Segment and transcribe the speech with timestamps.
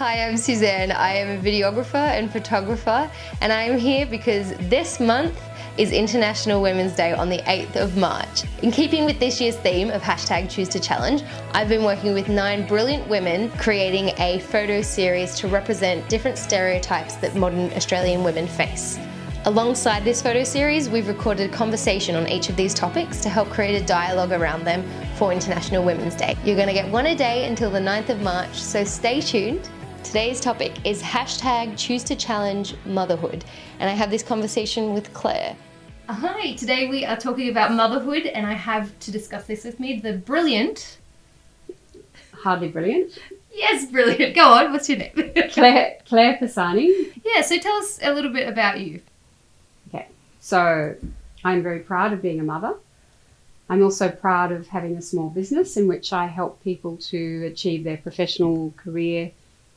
[0.00, 0.92] Hi, I'm Suzanne.
[0.92, 3.10] I am a videographer and photographer,
[3.42, 5.38] and I am here because this month
[5.76, 8.44] is International Women's Day on the 8th of March.
[8.62, 12.30] In keeping with this year's theme of hashtag choose to challenge, I've been working with
[12.30, 18.48] nine brilliant women creating a photo series to represent different stereotypes that modern Australian women
[18.48, 18.98] face.
[19.44, 23.50] Alongside this photo series, we've recorded a conversation on each of these topics to help
[23.50, 24.82] create a dialogue around them
[25.16, 26.38] for International Women's Day.
[26.42, 29.68] You're going to get one a day until the 9th of March, so stay tuned.
[30.02, 33.44] Today's topic is hashtag choose to challenge motherhood,
[33.78, 35.54] and I have this conversation with Claire.
[36.08, 40.00] Hi, today we are talking about motherhood, and I have to discuss this with me
[40.00, 40.98] the brilliant.
[42.32, 43.18] Hardly brilliant.
[43.52, 44.34] Yes, brilliant.
[44.34, 45.32] Go on, what's your name?
[45.52, 47.12] Claire Claire Pisani.
[47.22, 49.02] yeah, so tell us a little bit about you.
[49.88, 50.08] Okay.
[50.40, 50.96] So
[51.44, 52.74] I'm very proud of being a mother.
[53.68, 57.84] I'm also proud of having a small business in which I help people to achieve
[57.84, 59.30] their professional career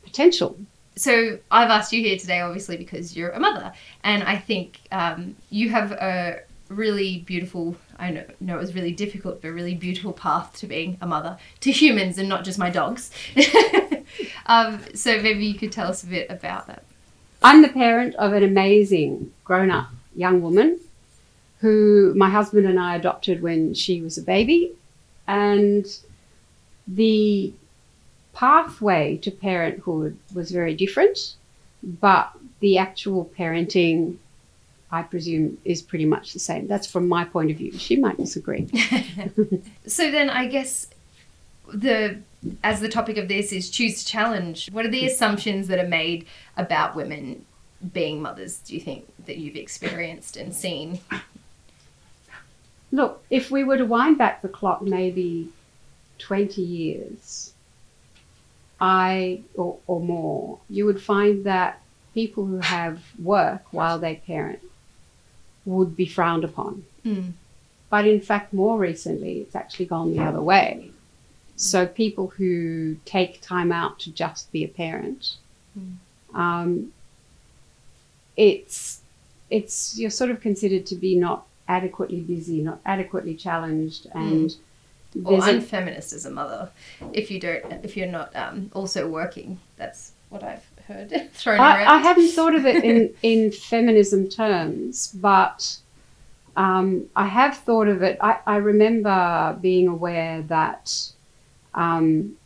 [0.04, 0.58] potential.
[0.96, 3.74] So I've asked you here today, obviously, because you're a mother,
[4.04, 7.76] and I think um, you have a really beautiful.
[7.98, 11.38] I know, know it was really difficult, but really beautiful path to being a mother
[11.62, 13.12] to humans and not just my dogs.
[14.46, 16.84] um, so maybe you could tell us a bit about that.
[17.42, 20.80] I'm the parent of an amazing grown up young woman
[21.60, 24.74] who my husband and I adopted when she was a baby.
[25.28, 25.86] And
[26.88, 27.54] the
[28.34, 31.36] pathway to parenthood was very different,
[31.84, 34.18] but the actual parenting,
[34.92, 36.68] I presume, is pretty much the same.
[36.68, 37.78] That's from my point of view.
[37.78, 38.68] She might disagree.
[39.88, 40.88] so then I guess
[41.72, 42.20] the
[42.64, 45.88] as the topic of this is choose to challenge, what are the assumptions that are
[45.88, 46.26] made
[46.58, 47.46] about women
[47.94, 51.00] being mothers, do you think, that you've experienced and seen?
[52.92, 55.50] Look, if we were to wind back the clock maybe
[56.20, 57.53] 20 years,
[58.80, 61.82] I, or, or more, you would find that
[62.14, 64.60] people who have work while they parent
[65.66, 66.84] would be frowned upon.
[67.06, 67.32] Mm.
[67.90, 70.92] But in fact, more recently, it's actually gone the other way.
[71.56, 75.36] So people who take time out to just be a parent,
[75.78, 75.96] Mm.
[76.36, 76.94] um,
[78.38, 79.02] it's
[79.50, 84.56] it's you're sort of considered to be not adequately busy, not adequately challenged, and
[85.24, 86.70] Or unfeminist as a mother,
[87.14, 89.60] if you don't, if you're not um, also working.
[89.78, 91.88] That's what I've heard thrown I, around.
[91.88, 95.78] I haven't thought of it in, in feminism terms, but
[96.56, 98.18] um, I have thought of it.
[98.22, 101.12] I, I remember being aware that
[101.74, 102.38] um,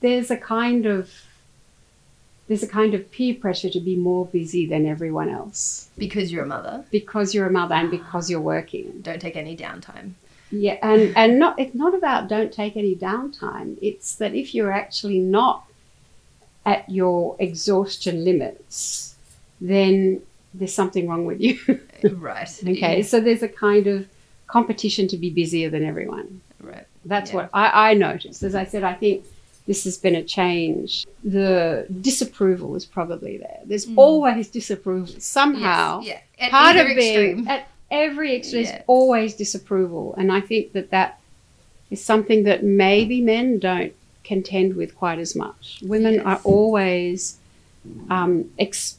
[0.00, 1.10] there's a kind of
[2.46, 6.44] there's a kind of peer pressure to be more busy than everyone else because you're
[6.44, 6.82] a mother.
[6.90, 9.00] because you're a mother and because you're working.
[9.02, 10.12] Don't take any downtime.
[10.50, 13.76] Yeah, and and not it's not about don't take any downtime.
[13.82, 15.64] It's that if you're actually not
[16.64, 19.14] at your exhaustion limits,
[19.60, 20.22] then
[20.54, 21.58] there's something wrong with you.
[22.12, 22.48] right.
[22.66, 24.06] okay, so there's a kind of
[24.46, 26.40] competition to be busier than everyone.
[26.60, 26.86] Right.
[27.04, 27.36] That's Yeah.
[27.36, 28.42] what I, I noticed.
[28.42, 29.24] As I said, I think
[29.66, 31.06] this has been a change.
[31.22, 33.60] The disapproval is probably there.
[33.64, 33.98] There's Mm.
[33.98, 36.22] always disapproval somehow Yes.
[36.38, 36.46] Yeah.
[36.46, 38.60] At part of being at every Yeah.
[38.60, 41.18] is always disapproval and i think that that
[41.90, 43.92] is something that maybe men don't
[44.24, 46.24] contend with quite as much women Yes.
[46.26, 47.38] are always
[48.10, 48.98] um, ex-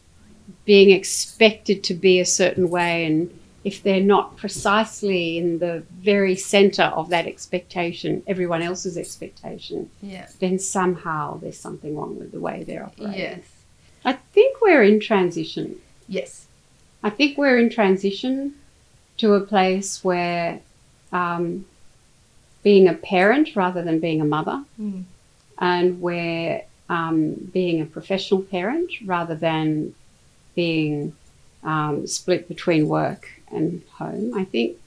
[0.65, 3.29] being expected to be a certain way and
[3.63, 10.27] if they're not precisely in the very center of that expectation everyone else's expectation Yeah.
[10.39, 13.41] then somehow there's something wrong with the way they're operating Yes.
[14.03, 15.75] i think we're in transition
[16.07, 16.47] Yes.
[17.03, 18.55] I think we're in transition
[19.19, 20.59] to a place where
[21.11, 21.65] um,
[22.63, 25.03] being a parent rather than being a mother, Mm.
[25.59, 29.93] and where um, being a professional parent rather than
[30.55, 31.13] being
[31.63, 34.33] um, split between work and home.
[34.35, 34.77] I think,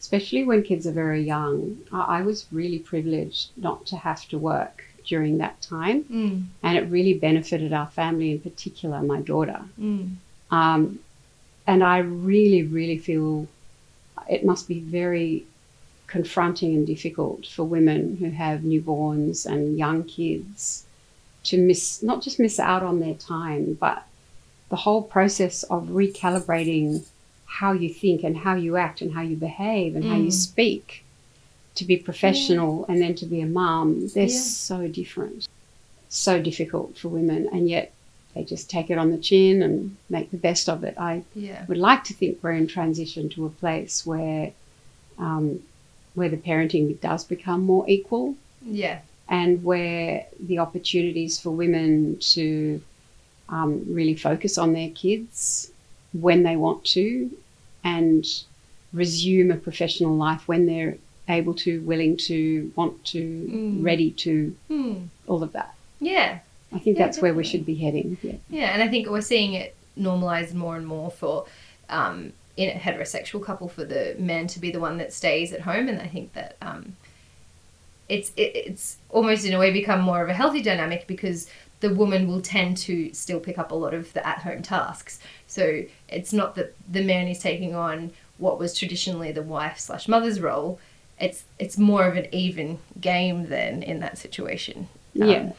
[0.00, 4.38] especially when kids are very young, I, I was really privileged not to have to
[4.38, 6.44] work during that time, Mm.
[6.64, 9.60] and it really benefited our family, in particular, my daughter.
[9.80, 10.16] Mm.
[10.50, 10.98] Um,
[11.66, 13.46] and I really, really feel
[14.28, 15.44] it must be very
[16.06, 20.84] confronting and difficult for women who have newborns and young kids
[21.44, 24.04] to miss, not just miss out on their time, but
[24.68, 27.04] the whole process of recalibrating
[27.46, 30.32] how you think and how you act and how you behave and how you Mm.
[30.32, 31.04] speak
[31.76, 34.08] to be professional and then to be a mum.
[34.14, 34.40] They're Yeah.
[34.40, 35.46] so different,
[36.08, 37.92] so difficult for women, and yet
[38.36, 40.94] they just take it on the chin and make the best of it.
[40.98, 41.64] I Yeah.
[41.68, 44.52] would like to think we're in transition to a place where
[45.18, 45.60] um,
[46.14, 48.34] where the parenting does become more equal.
[48.62, 48.98] Yeah.
[49.28, 52.80] and where the opportunities for women to
[53.48, 55.70] um, really focus on their kids
[56.12, 57.30] when they want to
[57.82, 58.24] and
[58.92, 60.96] resume a professional life when they're
[61.28, 63.82] able to, willing to, want to, Mm.
[63.84, 65.08] ready to, Mm.
[65.26, 65.74] all of that.
[66.00, 66.38] Yeah.
[66.72, 68.18] I think Yeah, that's where we should be heading.
[68.22, 68.34] Yeah.
[68.48, 71.46] Yeah, and I think we're seeing it normalized more and more for
[71.88, 75.60] um, in a heterosexual couple for the man to be the one that stays at
[75.62, 76.96] home, and I think that um,
[78.08, 81.48] it's it, it's almost in a way become more of a healthy dynamic because
[81.80, 85.20] the woman will tend to still pick up a lot of the at-home tasks.
[85.46, 90.08] So it's not that the man is taking on what was traditionally the wife slash
[90.08, 90.80] mother's role.
[91.20, 94.88] It's it's more of an even game then in that situation.
[95.20, 95.52] um, Yeah.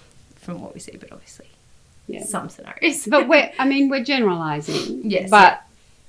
[0.47, 1.47] From what we see, but obviously
[2.07, 2.23] Yeah.
[2.23, 3.05] some scenarios.
[3.05, 5.09] But we're, I mean, we're generalizing.
[5.15, 5.61] Yes, But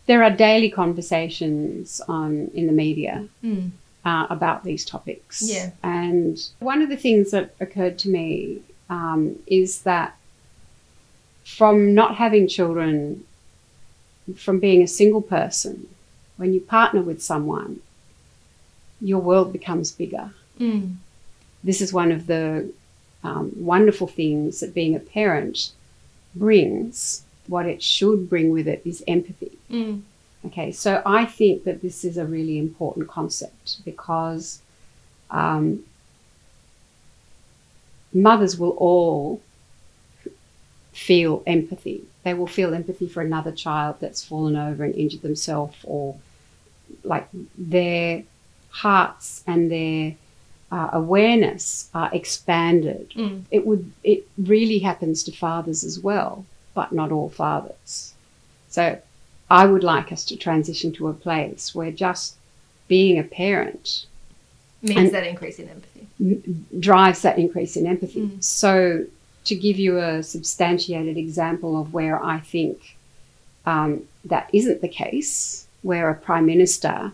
[0.07, 3.71] there are daily conversations on, in the media Mm.
[4.05, 5.43] uh, about these topics.
[5.43, 5.71] Yeah.
[5.83, 10.11] And one of the things that occurred to me um, is that
[11.45, 13.25] from not having children,
[14.37, 15.89] from being a single person,
[16.37, 17.81] when you partner with someone,
[19.01, 20.31] your world becomes bigger.
[20.61, 20.97] Mm.
[21.65, 22.71] This is one of the
[23.25, 25.73] um, wonderful things that being a parent
[26.35, 27.25] brings.
[27.47, 29.57] What it should bring with it is empathy.
[29.71, 30.03] Mm.
[30.47, 34.61] Okay, so I think that this is a really important concept because
[35.31, 35.83] um,
[38.13, 39.41] mothers will all
[40.93, 42.05] feel empathy.
[42.25, 46.17] They will feel empathy for another child that's fallen over and injured themselves, or
[47.05, 48.25] like their
[48.71, 50.15] hearts and their
[50.71, 53.11] uh, awareness are expanded.
[53.17, 53.43] Mm.
[53.51, 53.91] It would.
[54.05, 56.45] It really happens to fathers as well,
[56.75, 58.15] but not all fathers.
[58.69, 59.01] So
[59.51, 62.37] I would like us to transition to a place where just
[62.87, 64.07] being a parent
[64.83, 66.07] Means that increase in empathy.
[66.21, 68.21] m- drives that increase in empathy.
[68.29, 68.45] Mm.
[68.45, 69.07] So,
[69.45, 72.97] to give you a substantiated example of where I think
[73.67, 77.13] um, that isn't the case, where a prime minister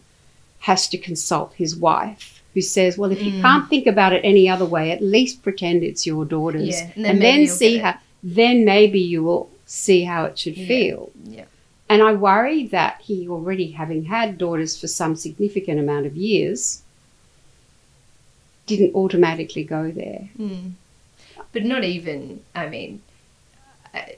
[0.60, 3.42] has to consult his wife, who says, "Well, if you Mm.
[3.42, 6.96] can't think about it any other way, at least pretend it's your daughter's, Yeah, and
[6.96, 7.94] and then then, maybe you'll see how.
[8.22, 10.66] Then maybe you will see how it should Yeah.
[10.68, 11.44] feel." Yeah.
[11.88, 16.80] And I worry that he already having had daughters for some significant amount of years
[18.66, 20.28] didn't automatically go there.
[20.38, 20.72] Mm.
[21.52, 23.02] But not even, I mean,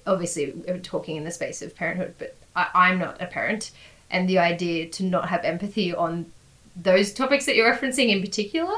[0.06, 3.72] obviously we're talking in the space of parenthood, but I, I'm not a parent.
[4.10, 6.26] And the idea to not have empathy on
[6.76, 8.74] those topics that you're referencing in particular,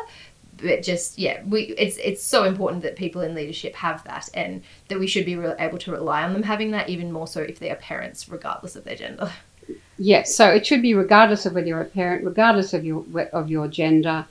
[0.56, 4.62] but just, yeah, we it's it's so important that people in leadership have that and
[4.88, 7.40] that we should be re- able to rely on them having that even more so
[7.42, 9.30] if they are parents, regardless of their gender.
[9.98, 13.50] Yes, so it should be regardless of whether you're a parent, regardless of your of
[13.50, 14.26] your gender.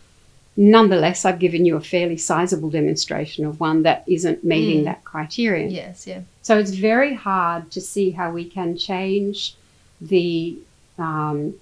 [0.60, 4.86] Nonetheless, I've given you a fairly sizable demonstration of one that isn't meeting Mm.
[4.86, 5.70] that criterion.
[5.70, 6.22] Yes, yeah.
[6.42, 9.56] So it's very hard to see how we can change
[10.02, 10.58] the
[10.98, 11.54] um,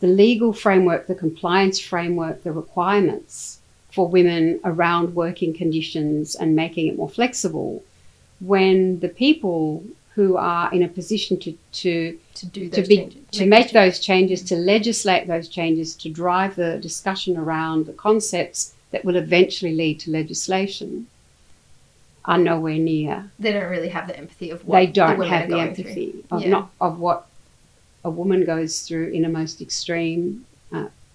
[0.00, 3.58] the legal framework, the compliance framework, the requirements
[3.90, 7.82] for women around working conditions and making it more flexible
[8.40, 9.82] when the people
[10.14, 14.42] who are in a position to, to To do to be to make those changes,
[14.44, 20.00] to legislate those changes, to drive the discussion around the concepts that will eventually lead
[20.00, 21.06] to legislation,
[22.24, 23.30] are nowhere near.
[23.38, 25.60] They don't really have the empathy of what They don't women have the through.
[25.60, 26.48] empathy of Yeah.
[26.50, 27.27] not of what
[28.08, 30.44] a woman goes through in a most extreme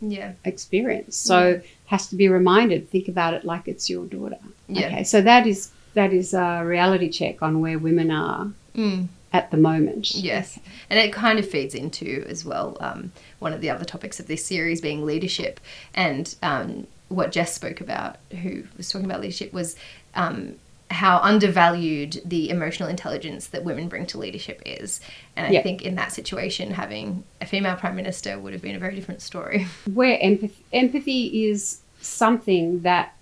[0.06, 0.34] Yeah.
[0.44, 1.16] experience.
[1.16, 2.90] So has to be reminded.
[2.90, 4.38] Think about it like it's your daughter.
[4.68, 4.88] Yeah.
[4.88, 9.08] Okay, so that is that is a reality check on where women are Mm.
[9.32, 10.14] at the moment.
[10.16, 10.60] Yes,
[10.90, 14.28] and it kind of feeds into as well um, one of the other topics of
[14.28, 15.60] this series being leadership,
[15.94, 19.76] and um, what Jess spoke about, who was talking about leadership, was
[20.16, 20.56] um,
[20.94, 25.02] how undervalued the emotional intelligence that women bring to leadership is,
[25.36, 25.64] and I Yeah.
[25.64, 29.22] think in that situation, having a female prime minister would have been a very different
[29.22, 29.66] story.
[29.94, 33.16] where empathy, empathy is something that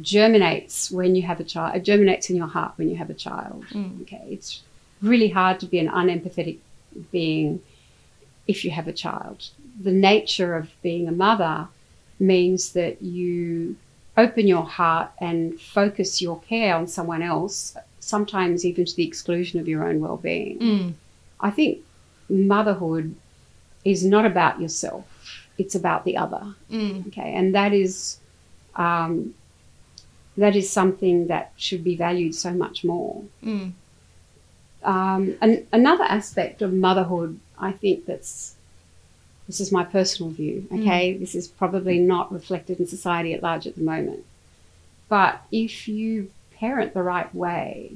[0.00, 1.76] germinates when you have a child.
[1.76, 3.64] It germinates in your heart when you have a child.
[3.72, 4.02] Mm.
[4.02, 4.62] Okay, it's
[5.02, 6.58] really hard to be an unempathetic
[7.10, 7.60] being
[8.46, 9.48] if you have a child.
[9.80, 11.68] The nature of being a mother
[12.18, 13.76] means that you
[14.20, 19.60] open your heart and focus your care on someone else, sometimes even to the exclusion
[19.60, 20.58] of your own well-being.
[20.58, 20.94] Mm.
[21.40, 21.80] I think
[22.28, 23.14] motherhood
[23.84, 25.04] is not about yourself;
[25.58, 26.44] it's about the other.
[26.70, 27.08] Mm.
[27.08, 28.18] Okay, and that is
[28.76, 29.34] um,
[30.36, 33.22] that is something that should be valued so much more.
[33.44, 33.72] Mm.
[34.82, 38.56] Um, and another aspect of motherhood, I think that's
[39.50, 40.68] this is my personal view.
[40.72, 44.24] Okay, this is probably not reflected in society at large at the moment.
[45.08, 47.92] But if you parent the right way,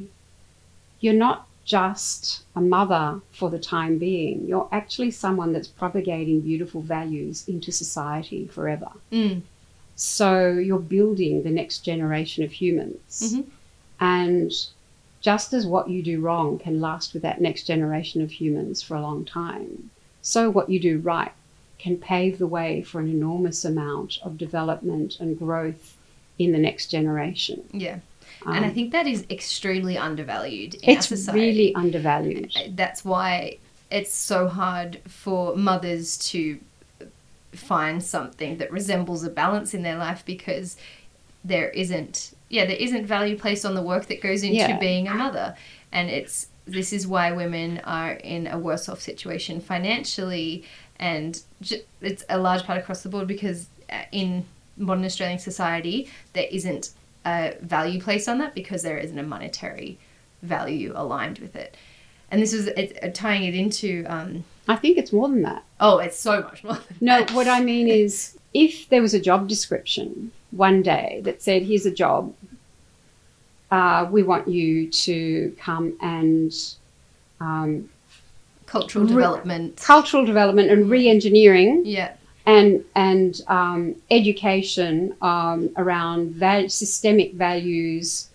[0.99, 4.47] you're not just a mother for the time being.
[4.47, 8.91] You're actually someone that's propagating beautiful values into society forever.
[9.13, 9.43] Mm.
[9.95, 13.21] So you're building the next generation of humans.
[13.23, 13.45] Mhm.
[14.01, 14.53] And
[15.21, 18.97] just as what you do wrong can last with that next generation of humans for
[18.97, 21.33] a long time, so what you do right
[21.85, 25.85] can pave the way for an enormous amount of development and growth
[26.39, 27.59] in the next generation.
[27.73, 27.99] Yeah.
[28.47, 31.41] and I Um, think that is extremely undervalued in it's our society.
[31.41, 32.51] really undervalued.
[32.83, 33.59] That's why
[33.91, 36.59] it's so hard for mothers to
[37.53, 40.77] find something that resembles a balance in their life because
[41.45, 42.17] there isn't
[42.49, 44.79] yeah there isn't value placed on the work that goes into Yeah.
[44.79, 45.49] being a mother
[45.93, 46.49] and it's
[46.79, 50.65] this is why women are in a worse off situation financially
[51.01, 51.43] and
[52.01, 54.45] it's a large part across the board because uh, in
[54.77, 56.91] modern Australian society there isn't
[57.27, 59.99] a value placed on that because there isn't a monetary
[60.43, 61.77] value aligned with it
[62.31, 65.65] and this is it, uh, tying it into um, I think it's more than that.
[65.81, 67.33] oh it's so much more than No, that.
[67.33, 71.85] what I mean is if there was a job description one day that said, here's
[71.87, 72.33] a job,
[73.73, 76.53] uh, we want you to come and
[77.41, 77.89] um,
[78.67, 82.13] cultural Re- development cultural development and re engineering yeah
[82.47, 88.29] and, and um, education um, around val- systemic values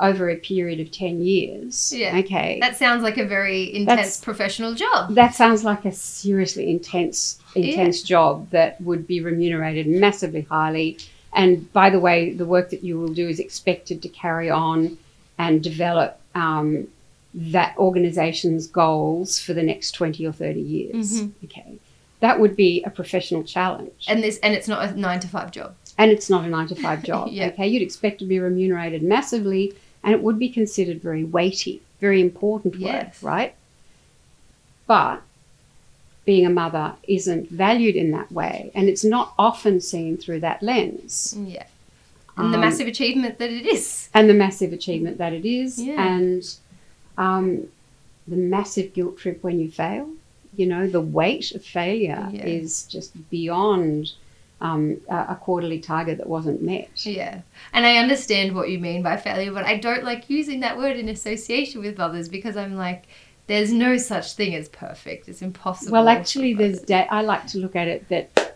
[0.00, 1.92] over a period of 10 years.
[1.92, 2.18] Yeah.
[2.18, 2.58] Okay.
[2.60, 7.38] that sounds like a very intense That's- professional job That sounds like a seriously intense,
[7.54, 10.98] intense job that would be remunerated massively highly.
[11.32, 14.98] And by the way, the work that you will do is expected to carry on
[15.38, 16.88] and develop um,
[17.34, 21.20] that organization's goals for the next 20 or 30 years.
[21.22, 21.32] Mhm.
[21.44, 21.74] Okay.
[22.20, 24.04] That would be a professional challenge.
[24.08, 26.68] and this and it's not a nine to five job And it's not a nine
[26.68, 27.28] to five job.
[27.32, 27.48] Yeah.
[27.48, 27.66] Okay.
[27.68, 32.74] You'd expect to be remunerated massively and it would be considered very weighty, very important
[32.74, 33.22] work, Yes.
[33.22, 33.54] right?
[34.86, 35.22] But
[36.24, 40.62] being a mother isn't valued in that way, and it's not often seen through that
[40.62, 41.36] lens.
[41.38, 41.64] yeah
[42.36, 45.80] and the Um, massive achievement that it is And the massive achievement that it is,
[45.80, 46.04] Yeah.
[46.14, 46.42] and
[47.18, 47.66] um,
[48.28, 50.08] the massive guilt trip when you fail.
[50.56, 52.44] You know, the weight of failure Yeah.
[52.44, 54.12] is just beyond
[54.60, 57.04] um, a, a quarterly target that wasn't met.
[57.04, 57.40] yeah
[57.74, 60.96] and i understand what you mean by failure but i don't like using that word
[60.96, 63.02] in association with others because i'm like
[63.48, 67.58] there's no such thing as perfect it's impossible Well, actually, there's da- I like to
[67.58, 68.53] look at it that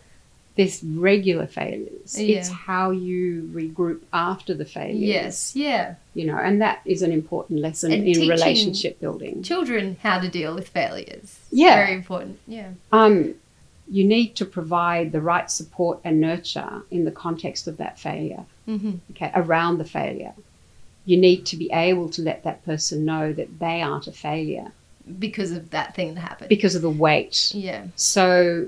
[0.59, 2.19] there's regular failures.
[2.19, 2.39] Yeah.
[2.39, 5.01] It's how you regroup after the failures.
[5.17, 9.43] yes yeah You know, and that is an important lesson And in relationship building.
[9.53, 11.29] children how to deal with failures
[11.63, 11.77] Yeah.
[11.83, 13.15] very important yeah Um,
[13.97, 18.45] you need to provide the right support and nurture in the context of that failure,
[18.67, 20.35] hmm okay, around the failure.
[21.11, 24.69] You need to be able to let that person know that they aren't a failure
[25.27, 27.39] because of that thing that happened because of the weight
[27.69, 28.67] yeah So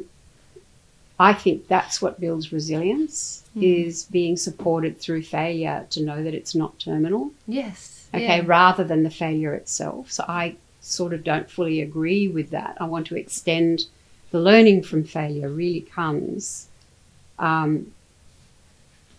[1.20, 3.62] I think that's what builds resilience Mm.
[3.64, 7.32] is being supported through failure to know that it's not terminal.
[7.48, 8.42] yes Okay, yeah.
[8.46, 10.10] rather than the failure itself.
[10.10, 12.76] So I sort of don't fully agree with that.
[12.80, 13.86] I want to extend
[14.30, 16.68] the learning from failure really comes
[17.40, 17.92] um,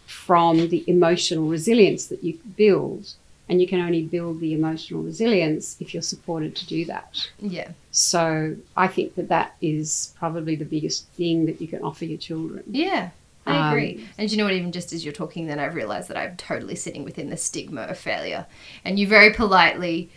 [0.05, 3.13] from the emotional resilience that you build.
[3.51, 7.29] And you can only build the emotional resilience if you're supported to do that.
[7.39, 12.05] yeah So I think that that is probably the biggest thing that you can offer
[12.05, 12.63] your children.
[12.71, 13.09] Yeah,
[13.45, 14.07] I Um, agree.
[14.17, 14.53] and you know what?
[14.53, 17.81] Even just as you're talking, then I've realised that I'm totally sitting within the stigma
[17.81, 18.45] of failure.
[18.85, 20.09] And you very politely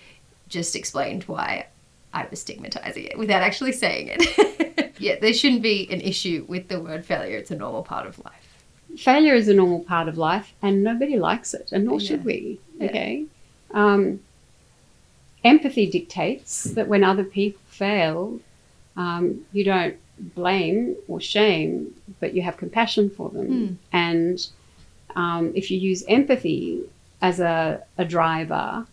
[0.48, 1.66] just explained why
[2.12, 4.94] I was stigmatizing it without actually saying it.
[5.00, 7.36] yeah, there shouldn't be an issue with the word failure.
[7.38, 8.40] It's a normal part of life.
[8.96, 12.60] Failure is a normal part of life, and nobody likes it, and nor should we.
[12.84, 12.90] Yeah.
[12.90, 13.24] Okay.
[13.72, 14.20] Um,
[15.42, 18.40] empathy dictates that when other people fail,
[18.96, 23.46] um, you don't blame or shame, but you have compassion for them.
[23.46, 23.74] Hmm.
[23.92, 24.46] And
[25.16, 26.82] um, if you use empathy
[27.20, 28.86] as a, a driver,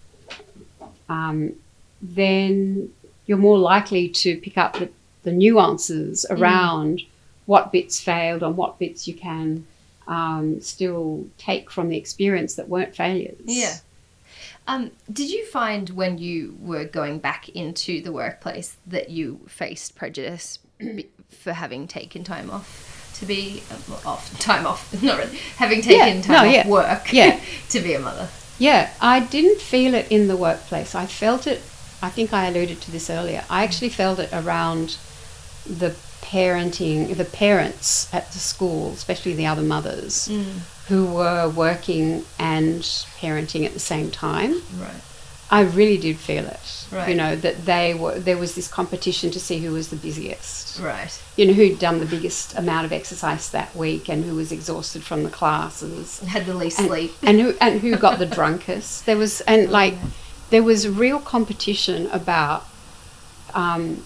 [1.09, 1.53] um,
[2.01, 2.91] then
[3.27, 4.89] you're more likely to pick up the,
[5.23, 6.41] the nuances Hmm.
[6.41, 7.01] around
[7.45, 9.65] what bits failed and what bits you can
[10.11, 13.39] um, still take from the experience that weren't failures.
[13.45, 13.77] Yeah.
[14.67, 19.95] Um, did you find when you were going back into the workplace that you faced
[19.95, 20.59] prejudice
[21.29, 26.17] for having taken time off to be uh, off time off, not really having taken
[26.17, 26.67] Yeah, time no, off yeah.
[26.67, 27.39] work, Yeah.
[27.69, 28.27] to be a mother?
[28.59, 30.93] Yeah, I didn't feel it in the workplace.
[30.93, 31.59] I felt it,
[32.01, 33.43] I think I alluded to this earlier.
[33.49, 34.97] I actually felt it around
[35.65, 35.95] the
[36.31, 40.59] parenting, the parents at the school, especially the other mothers, Mm.
[40.87, 42.81] who were working and
[43.21, 44.51] parenting at the same time.
[44.79, 45.01] Right.
[45.59, 46.67] I really did feel it.
[47.09, 50.79] You know that they were there was this competition to see who was the busiest.
[50.79, 51.13] Right.
[51.37, 55.01] You know who'd done the biggest amount of exercise that week and who was exhausted
[55.03, 57.11] from the classes Had the least and, sleep.
[57.21, 59.05] and who and who got the drunkest.
[59.05, 59.95] There was and like
[60.51, 62.65] there was real competition about
[63.53, 64.03] um,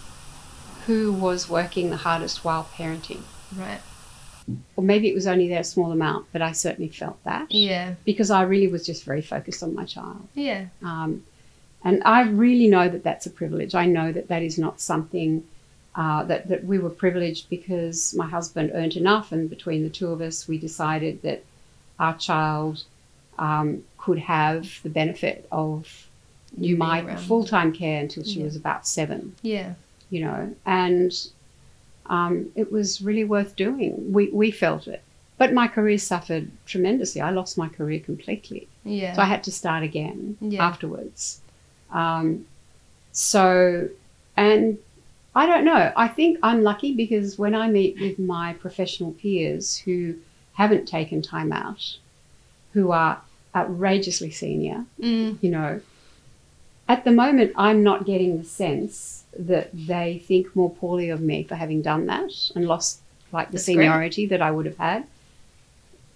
[0.88, 3.22] who was working the hardest while parenting.
[3.56, 3.80] Right.
[4.76, 7.96] Or maybe it was only that small amount, but I certainly felt that Yeah.
[8.06, 10.28] because I really was just very focused on my child.
[10.36, 10.66] Yeah.
[10.84, 11.24] Um,
[11.84, 13.74] and I really know that that's a privilege.
[13.76, 15.44] I know that that is not something
[15.96, 20.10] uh, that, that we were privileged because my husband earned enough, and between the two
[20.10, 21.42] of us, we decided that
[22.00, 22.84] our child
[23.40, 26.08] um, could have the benefit of
[26.58, 28.46] You my full time care until she Yeah.
[28.46, 29.74] was about seven, Yeah.
[30.16, 30.42] You know,
[30.82, 31.12] and
[32.16, 33.92] um, it was really worth doing.
[34.18, 35.02] We, we felt it.
[35.42, 37.20] But my career suffered tremendously.
[37.22, 38.62] I lost my career completely.
[38.86, 39.14] Yeah.
[39.16, 40.66] So I had to start again Yeah.
[40.70, 41.42] afterwards.
[42.02, 42.46] Um,
[43.12, 43.90] so,
[44.38, 44.78] and
[45.36, 45.92] I don't know.
[46.06, 50.16] I think I'm lucky because when I meet with my professional peers who
[50.54, 51.84] haven't taken time out,
[52.74, 53.22] who are
[53.54, 55.38] outrageously senior, Mm.
[55.42, 55.82] you know,
[56.88, 61.44] at the moment I'm not getting the sense that they think more poorly of me
[61.44, 63.02] for having done that and lost
[63.32, 63.76] like the That's great.
[63.76, 65.06] seniority that I would have had.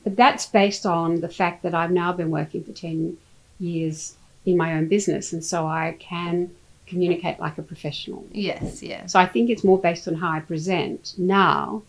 [0.03, 3.17] But that's based on the fact that I've now been working for 10
[3.59, 6.51] years in my own business and so I can
[6.87, 8.25] communicate like a professional.
[8.31, 8.81] Yes.
[8.81, 9.05] Yeah.
[9.05, 11.83] So I think it's more based on how I present now,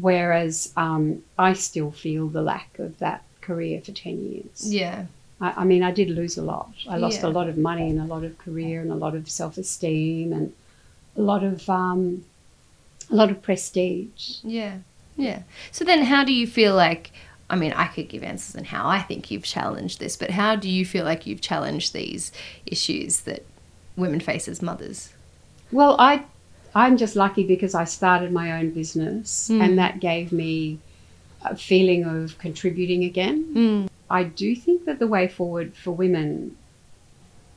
[0.00, 4.72] whereas um, I still feel the lack of that career for 10 years.
[4.72, 5.06] Yeah.
[5.40, 6.70] I, I mean, I did lose a lot.
[6.88, 7.28] I lost Yeah.
[7.28, 10.32] a lot of money and a lot of career and a lot of self esteem
[10.32, 10.52] and
[11.16, 12.24] a lot of um,
[13.10, 14.36] a lot of prestige.
[14.42, 14.78] Yeah.
[15.16, 15.42] Yeah.
[15.72, 17.10] So then, how do you feel like?
[17.50, 20.54] I mean, I could give answers on how I think you've challenged this, but how
[20.54, 22.30] do you feel like you've challenged these
[22.66, 23.42] issues that
[23.96, 25.12] women face as mothers?
[25.72, 26.24] Well, I
[26.74, 29.62] I'm just lucky because I started my own business Mm.
[29.64, 30.78] and that gave me
[31.42, 33.44] a feeling of contributing again.
[33.54, 33.87] Mm.
[34.10, 36.56] I do think that the way forward for women,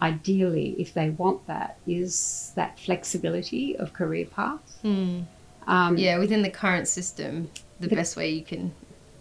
[0.01, 4.79] ideally, if they want that, is that flexibility of career path.
[4.83, 5.25] Mm.
[5.67, 8.73] Um, Yeah, within the current system, the But- best way you can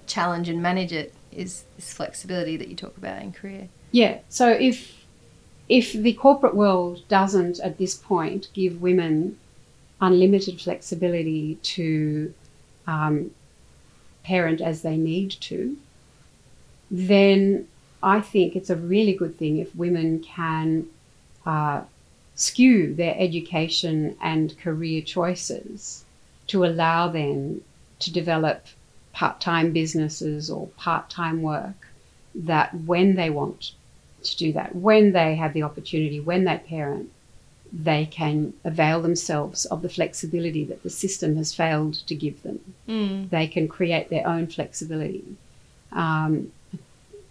[0.06, 3.68] challenge and manage it is this flexibility that you talk about in career.
[3.92, 4.18] Yeah.
[4.28, 4.98] So if
[5.68, 9.38] if the corporate world doesn't at this point give women
[10.00, 12.34] unlimited flexibility to
[12.88, 13.30] um,
[14.24, 15.76] parent as they need to,
[16.90, 17.68] then
[18.02, 20.86] I think it's a really good thing if women can
[21.46, 21.82] uh,
[22.34, 26.04] skew their education and career choices
[26.48, 27.62] to allow them
[28.00, 28.66] to develop
[29.12, 31.88] part time businesses or part time work
[32.34, 33.72] that when they want
[34.22, 37.10] to do that, when they have the opportunity, when they parent,
[37.72, 42.74] they can avail themselves of the flexibility that the system has failed to give them.
[42.88, 43.30] Mm.
[43.30, 45.24] They can create their own flexibility.
[45.92, 46.52] Um,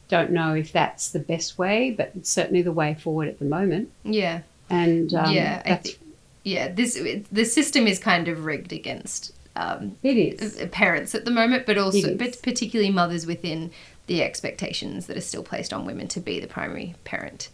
[0.09, 3.45] don't know if that's the best way, but it's certainly the way forward at the
[3.45, 3.89] moment.
[4.03, 5.99] Yeah, And um, yeah, I think,
[6.43, 6.67] yeah.
[6.67, 10.59] This the system is kind of rigged against um, it is.
[10.59, 13.71] uh, parents at the moment, but also, but particularly mothers within
[14.07, 17.49] the expectations that are still placed on women to be the primary parent.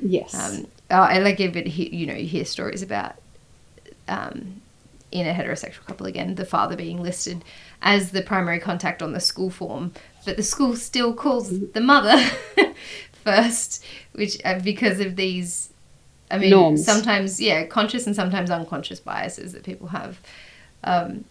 [0.00, 0.34] Yes.
[0.34, 3.14] Um, I like it, you know, you hear stories about
[4.08, 4.60] um,
[5.12, 7.44] in a heterosexual couple again, the father being listed
[7.82, 9.92] as the primary contact on the school form,
[10.24, 12.18] but the school still calls the mother
[13.24, 15.68] first, which uh, because of these.
[16.32, 16.84] I mean, Norms.
[16.84, 20.20] sometimes yeah, conscious and sometimes unconscious biases that people have.
[20.84, 21.24] Um,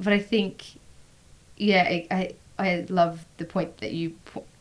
[0.00, 0.64] but I think,
[1.58, 4.14] yeah, I, I I love the point that you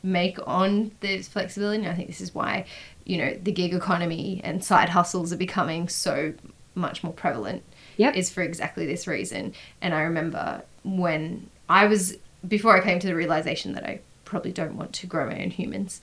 [0.04, 1.84] make on this flexibility.
[1.84, 2.66] And I think this is why,
[3.06, 6.34] you know, the gig economy and side hustles are becoming so
[6.76, 7.64] much more prevalent.
[7.98, 8.16] Yep.
[8.16, 9.54] Is for exactly this reason.
[9.82, 14.52] And I remember when I was before I came to the realization that I probably
[14.52, 16.02] don't want to grow my own humans.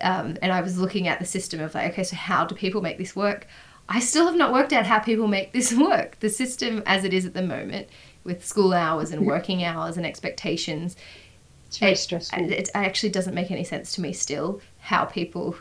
[0.00, 2.80] Um, and I was looking at the system of like, okay, so how do people
[2.80, 3.46] make this work?
[3.88, 6.18] I still have not worked out how people make this work.
[6.20, 7.88] The system as it is at the moment,
[8.24, 10.96] with school hours and working hours and expectations,
[11.66, 12.50] it's very it, stressful.
[12.50, 15.56] it actually doesn't make any sense to me still how people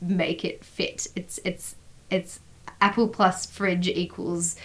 [0.00, 1.06] make it fit.
[1.14, 1.76] It's it's
[2.10, 2.40] it's
[2.80, 4.56] apple plus fridge equals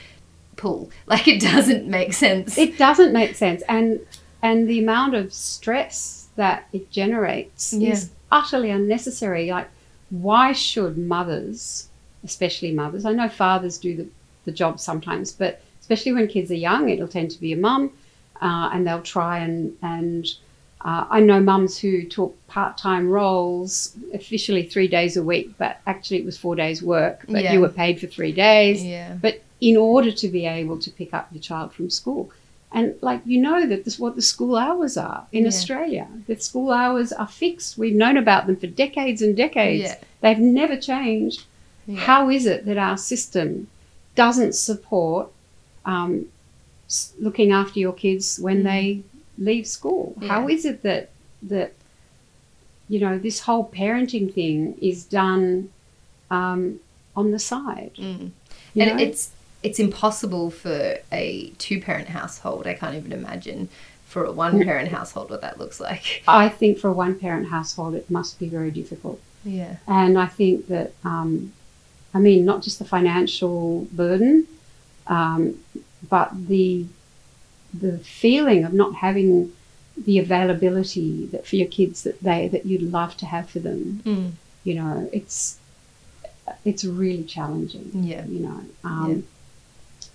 [0.56, 0.90] pool.
[1.08, 2.58] Like it doesn't make sense.
[2.58, 4.00] it doesn't make sense and
[4.42, 7.92] and the amount of stress that it generates Yeah.
[7.92, 9.68] is utterly unnecessary like
[10.10, 11.88] why should mothers
[12.24, 14.08] especially mothers i know fathers do the,
[14.46, 17.92] the job sometimes but especially when kids are young, it'll tend to be a mum,
[18.44, 20.28] uh, and they'll try and and
[20.82, 25.80] uh, I know mums who took part time roles, officially three days a week, but
[25.88, 27.54] actually it was four days' work, but Yeah.
[27.54, 28.86] you were paid for three days.
[28.86, 29.18] Yeah.
[29.20, 32.30] But in order to be able to pick up your child from school.
[32.72, 35.48] And like you know that this what the school hours are in Yeah.
[35.48, 36.08] Australia.
[36.28, 37.78] The school hours are fixed.
[37.80, 39.84] We've known about them for decades and decades.
[39.84, 39.96] Yeah.
[40.22, 41.46] They've never changed.
[41.88, 42.00] Yeah.
[42.02, 43.68] How is it that our system
[44.16, 45.32] doesn't support
[45.86, 46.28] um,
[47.20, 48.64] looking after your kids when Mm.
[48.64, 49.02] they
[49.40, 50.16] leave school?
[50.28, 51.10] How is it that
[51.42, 51.74] that
[52.88, 55.70] you know this whole parenting thing is done
[56.30, 56.80] um,
[57.16, 57.94] on the side?
[57.98, 58.32] Mm.
[58.76, 58.98] and know?
[59.04, 62.68] it's it's impossible for a two parent household.
[62.68, 63.70] I can't even imagine
[64.06, 66.24] for a one parent household what that looks like.
[66.28, 69.22] I think for a one parent household, it must be very difficult.
[69.44, 69.78] Yeah.
[69.88, 71.54] And I think that, um,
[72.14, 74.48] I mean, not just the financial burden,
[75.08, 75.60] um,
[76.10, 76.86] but the
[77.72, 79.54] the feeling of not having
[79.96, 84.02] the availability that for your kids that they that you'd love to have for them.
[84.06, 84.32] Mm.
[84.64, 85.60] You know, it's
[86.66, 87.92] it's really challenging.
[87.94, 88.26] Yeah.
[88.26, 89.28] You know, um,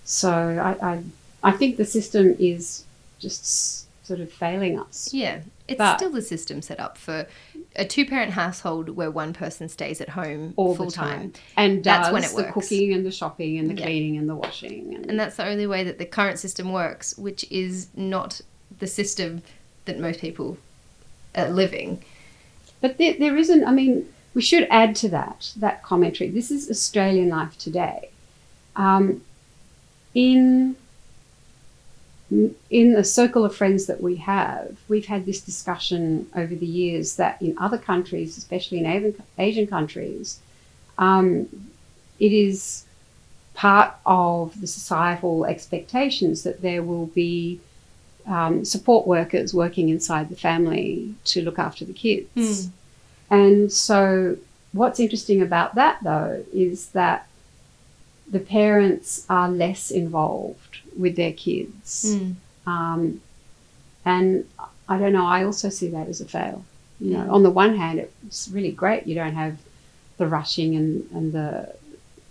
[0.03, 1.03] so I, I
[1.43, 2.83] I think the system is
[3.19, 5.13] just sort of failing us.
[5.13, 5.39] Yeah.
[5.67, 7.27] It's But- still the system set up for
[7.75, 11.33] a two parent household where one person stays at home all full the time, time.
[11.57, 12.53] and That's does when it the works.
[12.53, 13.85] cooking and the shopping and the Yeah.
[13.85, 17.17] cleaning and the washing and, And that's the only way that the current system works,
[17.17, 18.41] which is not
[18.79, 19.41] the system
[19.85, 20.57] that most people
[21.35, 22.03] are living.
[22.81, 26.29] But there, there isn't, I mean, we should add to that, that commentary.
[26.29, 28.09] This is Australian life today.
[28.75, 29.21] Um,
[30.15, 30.75] in,
[32.31, 37.17] in the circle of friends that we have, we've had this discussion over the years
[37.17, 40.39] that in other countries, especially in Asian, countries,
[40.97, 41.47] um,
[42.19, 42.85] it is
[43.53, 47.59] part of the societal expectations that there will be
[48.25, 52.27] um, support workers working inside the family to look after the kids.
[52.35, 52.69] Mm.
[53.29, 54.37] And so,
[54.71, 57.27] what's interesting about that though is that
[58.29, 62.15] the parents are less involved with their kids.
[62.15, 62.35] Mm.
[62.65, 63.21] Um,
[64.03, 64.47] and
[64.87, 66.63] I don't know, I also see that as a fail.
[66.99, 69.05] You know, on the one hand, it's really great.
[69.05, 69.57] You don't have
[70.17, 71.75] the rushing and, and the,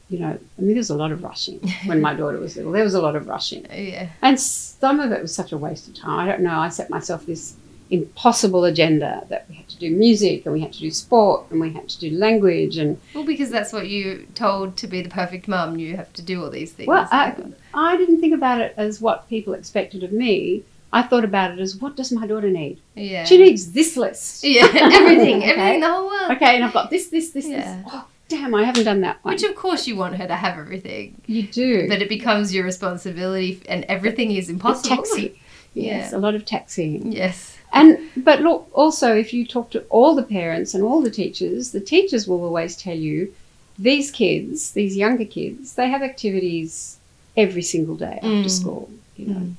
[0.08, 2.72] you know, I mean, there's a lot of rushing when my daughter was little.
[2.72, 3.66] There was a lot of rushing.
[3.70, 4.08] Yeah.
[4.22, 6.18] And some of it was such a waste of time.
[6.18, 6.58] I don't know.
[6.58, 7.56] I set myself this
[7.90, 11.70] impossible agenda that we to do music and we had to do sport and we
[11.72, 15.46] had to do language and Well, because that's what you told to be the perfect
[15.48, 15.78] mum.
[15.78, 16.88] You have to do all these things.
[16.88, 17.34] well I,
[17.74, 21.58] I didn't think about it as what people expected of me i thought about it
[21.58, 23.24] as what does my daughter need yeah.
[23.24, 25.50] she needs this list Yeah, everything, Okay.
[25.50, 26.30] everything, the whole world.
[26.32, 27.82] okay and i've got this this this Yeah.
[27.82, 30.36] this oh damn i haven't done that one Which, of course, you want her to
[30.36, 34.96] have everything, you do but it becomes your responsibility, and everything is impossible.
[34.96, 35.40] taxi
[35.74, 36.18] yes Yeah.
[36.18, 37.53] a lot of taxiing Yes.
[37.74, 41.72] And but look, also if you talk to all the parents and all the teachers,
[41.72, 43.32] the teachers will always tell you
[43.78, 46.98] these kids, these younger kids, they have activities
[47.36, 48.50] every single day after Mm.
[48.60, 48.88] school.
[49.16, 49.54] You know, Mm.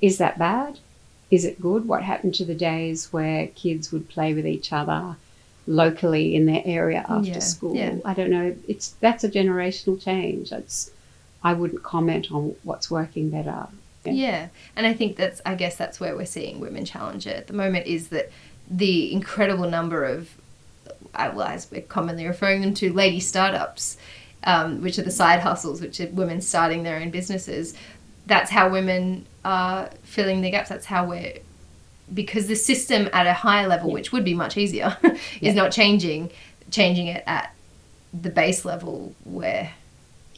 [0.00, 0.78] is that bad?
[1.30, 1.86] Is it good?
[1.86, 5.16] What happened to the days where kids would play with each other
[5.66, 7.76] locally in their area after Yeah, school?
[7.76, 7.94] yeah.
[8.04, 8.54] I don't know.
[8.66, 10.50] It's that's a generational change.
[10.50, 10.90] That's
[11.44, 13.66] I wouldn't comment on what's working better.
[14.04, 14.12] Yeah.
[14.12, 14.48] Yeah.
[14.76, 17.86] And I think that's, I guess that's where we're seeing Women Challenger at the moment
[17.86, 18.30] is that
[18.70, 20.30] the incredible number of,
[21.14, 23.96] uh, well, as we're commonly referring them to, lady startups,
[24.44, 27.74] um, which are the side hustles, which are women starting their own businesses.
[28.26, 30.68] That's how women are filling the gaps.
[30.68, 31.34] That's how we're,
[32.12, 33.94] because the system at a higher level, Yeah.
[33.94, 35.52] which would be much easier, is Yeah.
[35.52, 36.30] not changing,
[36.70, 37.54] changing it at
[38.12, 39.72] the base level where,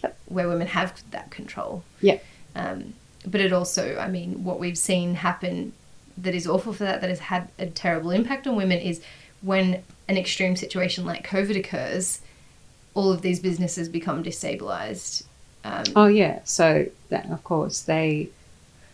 [0.03, 0.19] Yep.
[0.27, 1.83] where women have that control.
[2.03, 2.19] Yeah.
[2.55, 2.95] Um,
[3.27, 5.73] but it also, I mean, what we've seen happen
[6.19, 9.01] that is awful for that, that has had a terrible impact on women is
[9.43, 12.21] when an extreme situation like COVID occurs,
[12.95, 15.25] all of these businesses become destabilized.
[15.65, 18.29] Um, Oh yeah, so that of course they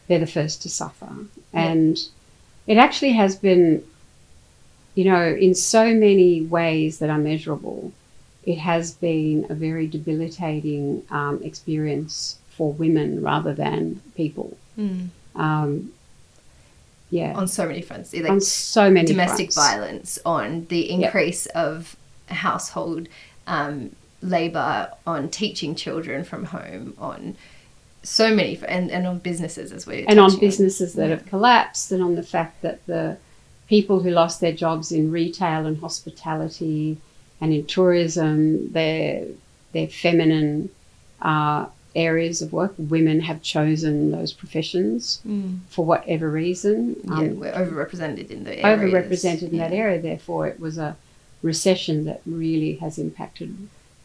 [0.07, 1.09] they're the first to suffer,
[1.53, 1.99] and
[2.67, 3.85] it actually has been,
[4.95, 7.93] you know, in so many ways that are measurable,
[8.45, 14.55] it has been a very debilitating um, experience for women rather than people.
[14.79, 15.93] mm, Um,
[17.09, 19.57] yeah, on so many fronts, like on so many domestic fronts.
[19.57, 21.97] violence, on the increase of
[22.29, 23.09] household
[23.47, 27.35] um, labor, on teaching children from home, on
[28.03, 32.03] so many, and, and on businesses as we and on businesses that have collapsed, and
[32.03, 33.17] on the fact that the
[33.69, 36.99] people who lost their jobs in retail and hospitality
[37.41, 39.25] and in tourism, their
[39.73, 40.69] their feminine
[41.23, 41.65] uh,
[41.95, 42.75] areas of work.
[42.79, 45.21] Women have chosen those professions
[45.69, 46.97] for whatever reason.
[47.05, 48.93] Yeah, Um, we're overrepresented in the areas.
[48.93, 50.01] overrepresented in that area.
[50.01, 50.97] Therefore, it was a
[51.43, 53.57] recession that really has impacted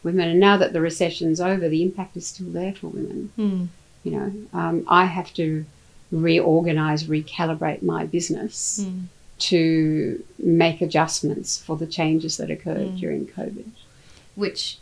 [0.02, 0.28] women.
[0.28, 3.30] And now that the recession's over, the impact is still there for women.
[3.38, 3.68] Mm.
[4.04, 5.64] You know, um, I have to
[6.12, 9.02] reorganize, recalibrate my business Mm.
[9.38, 12.98] to make adjustments for the changes that occurred Mm.
[13.00, 13.64] during COVID.
[14.34, 14.78] Which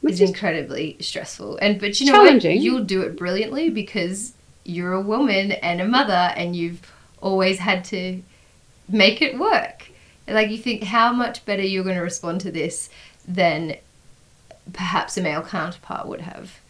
[0.00, 1.58] Which is is incredibly stressful.
[1.60, 2.44] And but you know what?
[2.44, 6.80] You'll do it brilliantly because you're a woman and a mother and you've
[7.20, 8.22] always had to
[8.88, 9.88] make it work.
[10.28, 12.90] Like you think how much better you're going to respond to this
[13.26, 13.76] than
[14.72, 16.60] perhaps a male counterpart would have.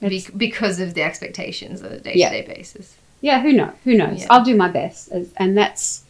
[0.00, 2.96] Be- because of the expectations on a day-to-day basis.
[3.20, 3.72] yeah, who knows?
[3.84, 4.20] Who knows?
[4.20, 4.26] Yeah.
[4.30, 6.02] I'll do my best, and that's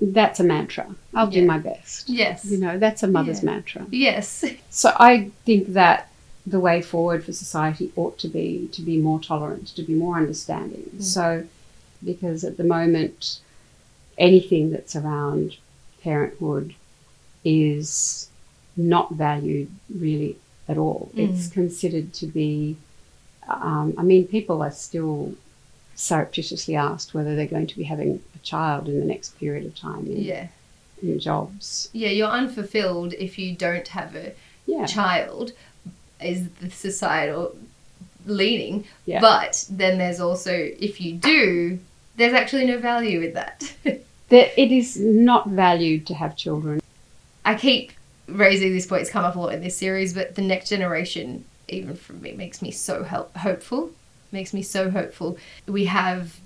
[0.00, 0.94] that's a mantra.
[1.14, 2.08] I'll do my best.
[2.08, 2.44] Yes.
[2.44, 3.50] You know, that's a mother's Yeah.
[3.50, 3.86] mantra.
[3.90, 4.44] Yes.
[4.70, 6.08] So I think that
[6.46, 10.16] the way forward for society ought to be to be more tolerant, to be more
[10.16, 10.88] understanding.
[10.96, 11.02] Mm.
[11.02, 11.44] So,
[12.04, 13.40] because at the moment,
[14.16, 15.56] anything that's around
[16.02, 16.74] parenthood
[17.44, 18.28] is
[18.76, 20.36] not valued really
[20.68, 21.10] at all.
[21.14, 21.30] Mm.
[21.30, 22.76] It's considered to be.
[23.48, 25.34] Um, I mean, people are still
[25.98, 29.74] surreptitiously asked whether they're going to be having a child in the next period of
[29.76, 30.46] time in, Yeah.
[31.02, 31.90] in jobs.
[31.92, 34.32] Yeah, you're unfulfilled if you don't have a
[34.64, 34.86] Yeah.
[34.86, 35.52] child
[36.22, 37.56] is the societal
[38.26, 38.84] leaning.
[39.06, 39.20] Yeah.
[39.20, 41.80] But then there's also if you do,
[42.16, 43.74] there's actually no value in that.
[44.30, 46.82] That it is not valued to have children.
[47.46, 47.92] I keep
[48.26, 51.96] raising these points come up a lot in this series, but the next generation, even
[51.96, 53.90] for me, makes me so help- hopeful.
[54.30, 55.38] Makes me so hopeful.
[55.66, 56.40] We have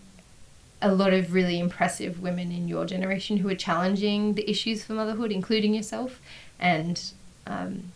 [0.81, 4.95] a lot of really impressive women in your generation who are challenging the issues for
[4.95, 6.21] motherhood, including yourself,
[6.59, 7.01] and
[7.47, 7.93] um,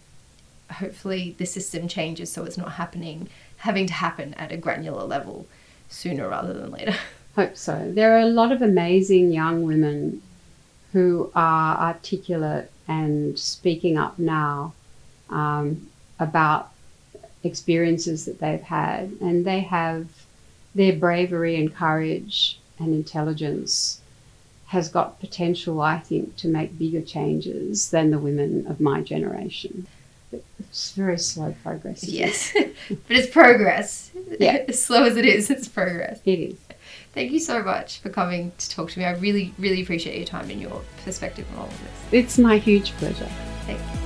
[0.71, 5.47] hopefully the system changes so it's not happening, having to happen at a granular level
[5.89, 6.95] sooner rather than later.
[7.35, 7.91] Hope so.
[7.93, 10.23] There are a lot of amazing young women
[10.93, 14.73] who are articulate and speaking up now
[15.29, 16.71] um, about
[17.47, 20.09] experiences that they've had, and they have
[20.75, 24.01] their bravery and courage and intelligence
[24.67, 29.87] has got potential, I think, to make bigger changes than the women of my generation.
[30.59, 32.03] It's very slow progress.
[32.03, 32.11] it?
[32.11, 32.53] yes,
[32.89, 34.11] but it's progress.
[34.39, 34.65] Yeah.
[34.69, 36.21] as slow as it is, it's progress.
[36.25, 36.59] It is.
[37.15, 39.07] Thank you so much for coming to talk to me.
[39.07, 42.13] I really, really appreciate your time and your perspective on all of this.
[42.13, 43.29] It's my huge pleasure.
[43.65, 44.06] Thank you.